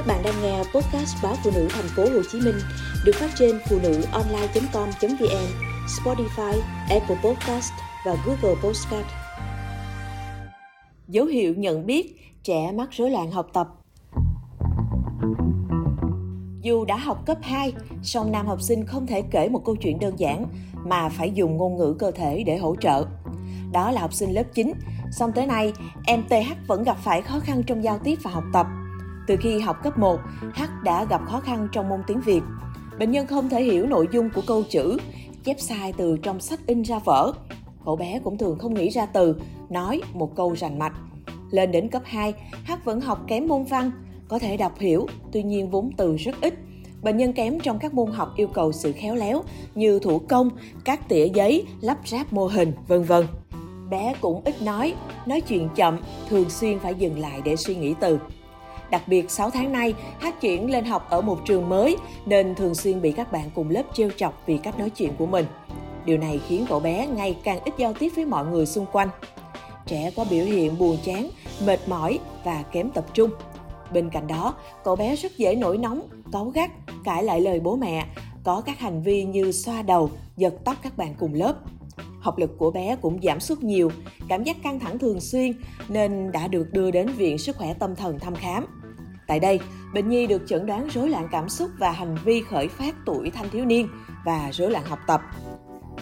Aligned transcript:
Các 0.00 0.06
bạn 0.06 0.22
đang 0.24 0.42
nghe 0.42 0.58
podcast 0.58 1.16
báo 1.22 1.34
phụ 1.44 1.50
nữ 1.54 1.68
thành 1.70 1.88
phố 1.96 2.02
Hồ 2.02 2.22
Chí 2.32 2.40
Minh 2.40 2.54
được 3.04 3.12
phát 3.14 3.30
trên 3.38 3.58
phụ 3.68 3.78
nữ 3.82 4.02
online.com.vn, 4.12 5.46
Spotify, 5.86 6.60
Apple 6.90 7.16
Podcast 7.24 7.72
và 8.06 8.16
Google 8.26 8.60
Podcast. 8.62 9.06
Dấu 11.08 11.26
hiệu 11.26 11.54
nhận 11.54 11.86
biết 11.86 12.20
trẻ 12.42 12.72
mắc 12.72 12.88
rối 12.92 13.10
loạn 13.10 13.30
học 13.30 13.46
tập. 13.52 13.68
Dù 16.62 16.84
đã 16.84 16.96
học 16.96 17.26
cấp 17.26 17.38
2, 17.42 17.72
song 18.02 18.32
nam 18.32 18.46
học 18.46 18.62
sinh 18.62 18.86
không 18.86 19.06
thể 19.06 19.22
kể 19.30 19.48
một 19.48 19.62
câu 19.64 19.76
chuyện 19.76 19.98
đơn 19.98 20.14
giản 20.18 20.46
mà 20.86 21.08
phải 21.08 21.30
dùng 21.34 21.56
ngôn 21.56 21.76
ngữ 21.76 21.96
cơ 21.98 22.10
thể 22.10 22.42
để 22.46 22.58
hỗ 22.58 22.76
trợ. 22.80 23.04
Đó 23.72 23.90
là 23.90 24.00
học 24.00 24.12
sinh 24.12 24.34
lớp 24.34 24.44
9, 24.54 24.72
song 25.12 25.32
tới 25.34 25.46
nay 25.46 25.72
em 26.06 26.22
TH 26.28 26.66
vẫn 26.66 26.84
gặp 26.84 26.96
phải 27.04 27.22
khó 27.22 27.40
khăn 27.40 27.62
trong 27.66 27.84
giao 27.84 27.98
tiếp 27.98 28.18
và 28.22 28.30
học 28.30 28.44
tập– 28.52 28.66
từ 29.30 29.36
khi 29.36 29.58
học 29.58 29.82
cấp 29.82 29.98
1, 29.98 30.20
H 30.54 30.62
đã 30.84 31.04
gặp 31.04 31.20
khó 31.26 31.40
khăn 31.40 31.68
trong 31.72 31.88
môn 31.88 32.00
tiếng 32.06 32.20
Việt. 32.20 32.40
Bệnh 32.98 33.10
nhân 33.10 33.26
không 33.26 33.48
thể 33.48 33.62
hiểu 33.62 33.86
nội 33.86 34.08
dung 34.12 34.30
của 34.34 34.42
câu 34.46 34.62
chữ, 34.62 34.98
chép 35.44 35.60
sai 35.60 35.92
từ 35.96 36.16
trong 36.22 36.40
sách 36.40 36.60
in 36.66 36.82
ra 36.82 36.98
vở. 36.98 37.32
Cậu 37.84 37.96
bé 37.96 38.20
cũng 38.24 38.38
thường 38.38 38.58
không 38.58 38.74
nghĩ 38.74 38.88
ra 38.88 39.06
từ, 39.06 39.36
nói 39.68 40.00
một 40.12 40.36
câu 40.36 40.56
rành 40.56 40.78
mạch. 40.78 40.92
Lên 41.50 41.72
đến 41.72 41.88
cấp 41.88 42.02
2, 42.04 42.34
H 42.66 42.72
vẫn 42.84 43.00
học 43.00 43.24
kém 43.26 43.48
môn 43.48 43.64
văn, 43.64 43.90
có 44.28 44.38
thể 44.38 44.56
đọc 44.56 44.78
hiểu, 44.78 45.06
tuy 45.32 45.42
nhiên 45.42 45.70
vốn 45.70 45.90
từ 45.96 46.16
rất 46.16 46.40
ít. 46.40 46.54
Bệnh 47.02 47.16
nhân 47.16 47.32
kém 47.32 47.60
trong 47.60 47.78
các 47.78 47.94
môn 47.94 48.10
học 48.10 48.32
yêu 48.36 48.48
cầu 48.48 48.72
sự 48.72 48.92
khéo 48.92 49.14
léo 49.14 49.42
như 49.74 49.98
thủ 49.98 50.18
công, 50.28 50.50
các 50.84 51.08
tỉa 51.08 51.26
giấy, 51.26 51.66
lắp 51.80 51.98
ráp 52.06 52.32
mô 52.32 52.46
hình, 52.46 52.72
vân 52.88 53.02
vân. 53.02 53.26
Bé 53.90 54.14
cũng 54.20 54.42
ít 54.44 54.62
nói, 54.62 54.94
nói 55.26 55.40
chuyện 55.40 55.68
chậm, 55.76 55.98
thường 56.28 56.50
xuyên 56.50 56.78
phải 56.78 56.94
dừng 56.94 57.18
lại 57.18 57.40
để 57.44 57.56
suy 57.56 57.76
nghĩ 57.76 57.94
từ. 58.00 58.18
Đặc 58.90 59.08
biệt 59.08 59.30
6 59.30 59.50
tháng 59.50 59.72
nay, 59.72 59.94
Hát 60.18 60.40
chuyển 60.40 60.70
lên 60.70 60.84
học 60.84 61.10
ở 61.10 61.20
một 61.20 61.38
trường 61.44 61.68
mới 61.68 61.96
nên 62.26 62.54
thường 62.54 62.74
xuyên 62.74 63.00
bị 63.00 63.12
các 63.12 63.32
bạn 63.32 63.50
cùng 63.54 63.70
lớp 63.70 63.82
trêu 63.94 64.10
chọc 64.16 64.42
vì 64.46 64.58
cách 64.58 64.78
nói 64.78 64.90
chuyện 64.90 65.12
của 65.18 65.26
mình. 65.26 65.46
Điều 66.04 66.18
này 66.18 66.40
khiến 66.48 66.66
cậu 66.68 66.80
bé 66.80 67.06
ngày 67.06 67.36
càng 67.44 67.60
ít 67.64 67.74
giao 67.78 67.92
tiếp 67.92 68.12
với 68.16 68.24
mọi 68.24 68.46
người 68.46 68.66
xung 68.66 68.86
quanh. 68.92 69.08
Trẻ 69.86 70.10
có 70.16 70.24
biểu 70.30 70.44
hiện 70.44 70.78
buồn 70.78 70.96
chán, 71.04 71.28
mệt 71.66 71.88
mỏi 71.88 72.18
và 72.44 72.62
kém 72.72 72.90
tập 72.90 73.06
trung. 73.14 73.30
Bên 73.92 74.10
cạnh 74.10 74.26
đó, 74.26 74.54
cậu 74.84 74.96
bé 74.96 75.16
rất 75.16 75.38
dễ 75.38 75.54
nổi 75.54 75.78
nóng, 75.78 76.02
cáu 76.32 76.44
gắt, 76.44 76.70
cãi 77.04 77.24
lại 77.24 77.40
lời 77.40 77.60
bố 77.60 77.76
mẹ, 77.76 78.06
có 78.44 78.60
các 78.60 78.78
hành 78.78 79.02
vi 79.02 79.24
như 79.24 79.52
xoa 79.52 79.82
đầu, 79.82 80.10
giật 80.36 80.54
tóc 80.64 80.76
các 80.82 80.96
bạn 80.96 81.14
cùng 81.18 81.34
lớp. 81.34 81.54
Học 82.20 82.38
lực 82.38 82.58
của 82.58 82.70
bé 82.70 82.96
cũng 83.02 83.18
giảm 83.22 83.40
sút 83.40 83.62
nhiều, 83.62 83.90
cảm 84.28 84.44
giác 84.44 84.62
căng 84.62 84.80
thẳng 84.80 84.98
thường 84.98 85.20
xuyên 85.20 85.52
nên 85.88 86.32
đã 86.32 86.48
được 86.48 86.72
đưa 86.72 86.90
đến 86.90 87.08
Viện 87.08 87.38
Sức 87.38 87.56
khỏe 87.56 87.74
Tâm 87.74 87.96
thần 87.96 88.18
thăm 88.18 88.34
khám. 88.34 88.79
Tại 89.30 89.40
đây, 89.40 89.60
bệnh 89.94 90.08
nhi 90.08 90.26
được 90.26 90.42
chẩn 90.46 90.66
đoán 90.66 90.88
rối 90.88 91.08
loạn 91.08 91.28
cảm 91.32 91.48
xúc 91.48 91.70
và 91.78 91.90
hành 91.90 92.16
vi 92.24 92.42
khởi 92.42 92.68
phát 92.68 92.94
tuổi 93.06 93.30
thanh 93.30 93.50
thiếu 93.50 93.64
niên 93.64 93.88
và 94.24 94.50
rối 94.52 94.70
loạn 94.70 94.84
học 94.84 94.98
tập. 95.06 95.20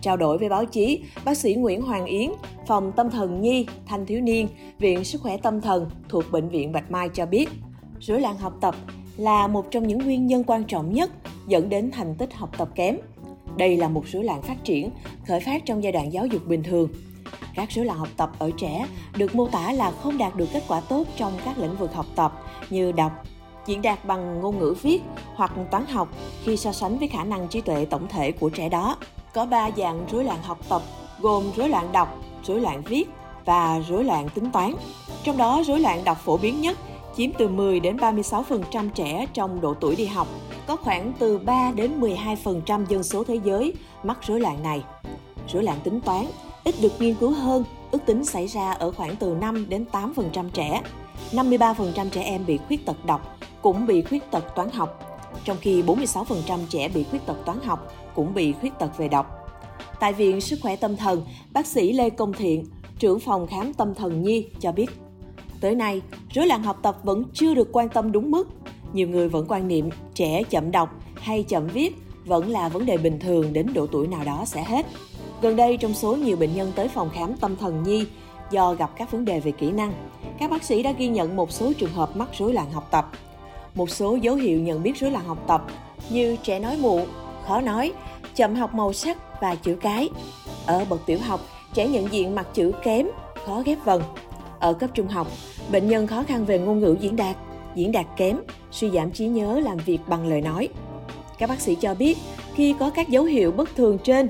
Trao 0.00 0.16
đổi 0.16 0.38
với 0.38 0.48
báo 0.48 0.64
chí, 0.64 1.04
bác 1.24 1.36
sĩ 1.36 1.54
Nguyễn 1.54 1.82
Hoàng 1.82 2.06
Yến, 2.06 2.30
phòng 2.66 2.92
tâm 2.96 3.10
thần 3.10 3.40
nhi, 3.40 3.66
thanh 3.86 4.06
thiếu 4.06 4.20
niên, 4.20 4.48
Viện 4.78 5.04
Sức 5.04 5.20
khỏe 5.20 5.36
tâm 5.36 5.60
thần 5.60 5.90
thuộc 6.08 6.24
Bệnh 6.30 6.48
viện 6.48 6.72
Bạch 6.72 6.90
Mai 6.90 7.08
cho 7.14 7.26
biết, 7.26 7.48
rối 8.00 8.20
loạn 8.20 8.38
học 8.38 8.54
tập 8.60 8.74
là 9.16 9.46
một 9.46 9.70
trong 9.70 9.86
những 9.86 9.98
nguyên 9.98 10.26
nhân 10.26 10.44
quan 10.44 10.64
trọng 10.64 10.92
nhất 10.92 11.10
dẫn 11.48 11.68
đến 11.68 11.90
thành 11.90 12.14
tích 12.14 12.34
học 12.34 12.50
tập 12.58 12.68
kém. 12.74 12.96
Đây 13.56 13.76
là 13.76 13.88
một 13.88 14.04
rối 14.06 14.24
loạn 14.24 14.42
phát 14.42 14.64
triển, 14.64 14.90
khởi 15.26 15.40
phát 15.40 15.62
trong 15.66 15.82
giai 15.82 15.92
đoạn 15.92 16.12
giáo 16.12 16.26
dục 16.26 16.46
bình 16.46 16.62
thường. 16.62 16.88
Các 17.54 17.70
rối 17.70 17.84
loạn 17.84 17.98
học 17.98 18.08
tập 18.16 18.30
ở 18.38 18.50
trẻ 18.56 18.86
được 19.16 19.34
mô 19.34 19.48
tả 19.48 19.72
là 19.72 19.92
không 20.02 20.18
đạt 20.18 20.36
được 20.36 20.48
kết 20.52 20.62
quả 20.68 20.80
tốt 20.80 21.06
trong 21.16 21.32
các 21.44 21.58
lĩnh 21.58 21.76
vực 21.76 21.94
học 21.94 22.06
tập 22.16 22.32
như 22.70 22.92
đọc, 22.92 23.12
diễn 23.66 23.82
đạt 23.82 24.04
bằng 24.04 24.40
ngôn 24.40 24.58
ngữ 24.58 24.74
viết 24.82 25.02
hoặc 25.34 25.52
toán 25.70 25.86
học 25.86 26.08
khi 26.44 26.56
so 26.56 26.72
sánh 26.72 26.98
với 26.98 27.08
khả 27.08 27.24
năng 27.24 27.48
trí 27.48 27.60
tuệ 27.60 27.84
tổng 27.84 28.08
thể 28.08 28.32
của 28.32 28.48
trẻ 28.48 28.68
đó. 28.68 28.96
Có 29.34 29.46
3 29.46 29.70
dạng 29.76 30.06
rối 30.12 30.24
loạn 30.24 30.42
học 30.42 30.58
tập 30.68 30.82
gồm 31.20 31.44
rối 31.56 31.68
loạn 31.68 31.92
đọc, 31.92 32.18
rối 32.44 32.60
loạn 32.60 32.82
viết 32.82 33.04
và 33.44 33.80
rối 33.88 34.04
loạn 34.04 34.28
tính 34.28 34.50
toán. 34.50 34.74
Trong 35.24 35.36
đó 35.36 35.62
rối 35.66 35.80
loạn 35.80 36.04
đọc 36.04 36.18
phổ 36.24 36.36
biến 36.36 36.60
nhất 36.60 36.78
chiếm 37.16 37.30
từ 37.38 37.48
10 37.48 37.80
đến 37.80 37.96
36% 37.96 38.90
trẻ 38.94 39.26
trong 39.32 39.60
độ 39.60 39.74
tuổi 39.74 39.96
đi 39.96 40.06
học. 40.06 40.28
Có 40.66 40.76
khoảng 40.76 41.12
từ 41.18 41.38
3 41.38 41.72
đến 41.74 42.00
12% 42.00 42.86
dân 42.86 43.02
số 43.02 43.24
thế 43.24 43.40
giới 43.44 43.74
mắc 44.02 44.18
rối 44.26 44.40
loạn 44.40 44.62
này. 44.62 44.82
Rối 45.52 45.62
loạn 45.62 45.78
tính 45.84 46.00
toán 46.00 46.26
ít 46.64 46.74
được 46.82 46.92
nghiên 46.98 47.14
cứu 47.14 47.30
hơn, 47.30 47.64
ước 47.90 48.06
tính 48.06 48.24
xảy 48.24 48.46
ra 48.46 48.72
ở 48.72 48.92
khoảng 48.92 49.16
từ 49.16 49.34
5 49.40 49.68
đến 49.68 49.84
8% 49.92 50.48
trẻ. 50.52 50.82
53% 51.32 52.08
trẻ 52.10 52.22
em 52.22 52.46
bị 52.46 52.58
khuyết 52.68 52.86
tật 52.86 53.04
đọc 53.06 53.38
cũng 53.62 53.86
bị 53.86 54.02
khuyết 54.02 54.30
tật 54.30 54.44
toán 54.56 54.70
học, 54.70 55.18
trong 55.44 55.56
khi 55.60 55.82
46% 55.82 56.58
trẻ 56.68 56.88
bị 56.88 57.04
khuyết 57.10 57.26
tật 57.26 57.36
toán 57.46 57.58
học 57.64 57.92
cũng 58.14 58.34
bị 58.34 58.52
khuyết 58.52 58.72
tật 58.78 58.98
về 58.98 59.08
đọc. 59.08 59.26
Tại 60.00 60.12
Viện 60.12 60.40
Sức 60.40 60.58
khỏe 60.62 60.76
Tâm 60.76 60.96
thần, 60.96 61.26
bác 61.52 61.66
sĩ 61.66 61.92
Lê 61.92 62.10
Công 62.10 62.32
Thiện, 62.32 62.64
trưởng 62.98 63.20
phòng 63.20 63.46
khám 63.46 63.74
tâm 63.74 63.94
thần 63.94 64.22
nhi 64.22 64.46
cho 64.60 64.72
biết, 64.72 64.90
tới 65.60 65.74
nay, 65.74 66.00
rối 66.34 66.46
loạn 66.46 66.62
học 66.62 66.78
tập 66.82 66.96
vẫn 67.02 67.24
chưa 67.34 67.54
được 67.54 67.68
quan 67.72 67.88
tâm 67.88 68.12
đúng 68.12 68.30
mức. 68.30 68.48
Nhiều 68.92 69.08
người 69.08 69.28
vẫn 69.28 69.46
quan 69.48 69.68
niệm 69.68 69.88
trẻ 70.14 70.42
chậm 70.50 70.70
đọc 70.70 70.88
hay 71.14 71.42
chậm 71.42 71.66
viết 71.66 71.96
vẫn 72.24 72.50
là 72.50 72.68
vấn 72.68 72.86
đề 72.86 72.96
bình 72.96 73.18
thường 73.18 73.52
đến 73.52 73.66
độ 73.74 73.86
tuổi 73.86 74.06
nào 74.06 74.24
đó 74.24 74.44
sẽ 74.46 74.64
hết. 74.64 74.86
Gần 75.42 75.56
đây, 75.56 75.76
trong 75.76 75.94
số 75.94 76.16
nhiều 76.16 76.36
bệnh 76.36 76.54
nhân 76.54 76.72
tới 76.76 76.88
phòng 76.88 77.10
khám 77.14 77.36
tâm 77.36 77.56
thần 77.56 77.82
nhi 77.82 78.06
do 78.50 78.74
gặp 78.74 78.90
các 78.96 79.10
vấn 79.10 79.24
đề 79.24 79.40
về 79.40 79.52
kỹ 79.52 79.70
năng, 79.70 79.92
các 80.38 80.50
bác 80.50 80.64
sĩ 80.64 80.82
đã 80.82 80.92
ghi 80.92 81.08
nhận 81.08 81.36
một 81.36 81.52
số 81.52 81.72
trường 81.78 81.92
hợp 81.92 82.16
mắc 82.16 82.28
rối 82.38 82.52
loạn 82.52 82.70
học 82.72 82.88
tập. 82.90 83.10
Một 83.74 83.90
số 83.90 84.16
dấu 84.16 84.34
hiệu 84.34 84.60
nhận 84.60 84.82
biết 84.82 84.96
rối 84.96 85.10
loạn 85.10 85.24
học 85.24 85.38
tập 85.46 85.64
như 86.10 86.36
trẻ 86.42 86.58
nói 86.58 86.76
muộn, 86.76 87.06
khó 87.46 87.60
nói, 87.60 87.92
chậm 88.34 88.54
học 88.54 88.74
màu 88.74 88.92
sắc 88.92 89.40
và 89.40 89.54
chữ 89.54 89.76
cái. 89.80 90.10
Ở 90.66 90.84
bậc 90.84 91.06
tiểu 91.06 91.18
học, 91.18 91.40
trẻ 91.74 91.88
nhận 91.88 92.12
diện 92.12 92.34
mặt 92.34 92.46
chữ 92.54 92.72
kém, 92.84 93.06
khó 93.46 93.62
ghép 93.64 93.78
vần. 93.84 94.02
Ở 94.60 94.72
cấp 94.72 94.90
trung 94.94 95.08
học, 95.08 95.26
bệnh 95.72 95.88
nhân 95.88 96.06
khó 96.06 96.22
khăn 96.22 96.44
về 96.44 96.58
ngôn 96.58 96.80
ngữ 96.80 96.96
diễn 97.00 97.16
đạt, 97.16 97.36
diễn 97.74 97.92
đạt 97.92 98.06
kém, 98.16 98.36
suy 98.70 98.90
giảm 98.90 99.10
trí 99.10 99.26
nhớ 99.26 99.60
làm 99.60 99.76
việc 99.76 99.98
bằng 100.06 100.26
lời 100.26 100.40
nói. 100.40 100.68
Các 101.38 101.48
bác 101.48 101.60
sĩ 101.60 101.74
cho 101.74 101.94
biết, 101.94 102.18
khi 102.54 102.74
có 102.78 102.90
các 102.90 103.08
dấu 103.08 103.24
hiệu 103.24 103.52
bất 103.52 103.76
thường 103.76 103.98
trên, 103.98 104.28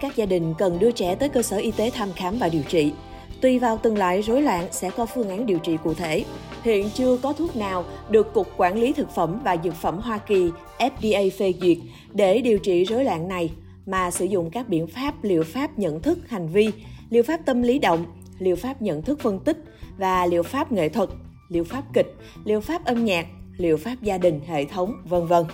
các 0.00 0.16
gia 0.16 0.26
đình 0.26 0.54
cần 0.58 0.78
đưa 0.78 0.90
trẻ 0.90 1.14
tới 1.14 1.28
cơ 1.28 1.42
sở 1.42 1.56
y 1.56 1.70
tế 1.70 1.90
thăm 1.90 2.08
khám 2.16 2.38
và 2.38 2.48
điều 2.48 2.62
trị. 2.62 2.92
Tùy 3.40 3.58
vào 3.58 3.78
từng 3.82 3.98
loại 3.98 4.22
rối 4.22 4.42
loạn 4.42 4.68
sẽ 4.70 4.90
có 4.90 5.06
phương 5.06 5.28
án 5.28 5.46
điều 5.46 5.58
trị 5.58 5.76
cụ 5.84 5.94
thể. 5.94 6.24
Hiện 6.62 6.90
chưa 6.94 7.16
có 7.16 7.32
thuốc 7.32 7.56
nào 7.56 7.84
được 8.10 8.34
Cục 8.34 8.48
Quản 8.56 8.80
lý 8.80 8.92
Thực 8.92 9.10
phẩm 9.10 9.40
và 9.44 9.56
Dược 9.64 9.74
phẩm 9.74 9.98
Hoa 9.98 10.18
Kỳ 10.18 10.50
FDA 10.78 11.30
phê 11.38 11.52
duyệt 11.60 11.78
để 12.12 12.40
điều 12.40 12.58
trị 12.58 12.84
rối 12.84 13.04
loạn 13.04 13.28
này, 13.28 13.50
mà 13.86 14.10
sử 14.10 14.24
dụng 14.24 14.50
các 14.50 14.68
biện 14.68 14.86
pháp 14.86 15.24
liệu 15.24 15.42
pháp 15.42 15.78
nhận 15.78 16.00
thức 16.00 16.18
hành 16.28 16.48
vi, 16.48 16.70
liệu 17.10 17.22
pháp 17.22 17.40
tâm 17.46 17.62
lý 17.62 17.78
động, 17.78 18.04
liệu 18.38 18.56
pháp 18.56 18.82
nhận 18.82 19.02
thức 19.02 19.20
phân 19.20 19.38
tích 19.40 19.64
và 19.98 20.26
liệu 20.26 20.42
pháp 20.42 20.72
nghệ 20.72 20.88
thuật, 20.88 21.08
liệu 21.48 21.64
pháp 21.64 21.82
kịch, 21.94 22.14
liệu 22.44 22.60
pháp 22.60 22.84
âm 22.84 23.04
nhạc, 23.04 23.26
liệu 23.56 23.76
pháp 23.76 23.96
gia 24.02 24.18
đình 24.18 24.40
hệ 24.46 24.64
thống, 24.64 24.92
vân 25.04 25.26
vân. 25.26 25.44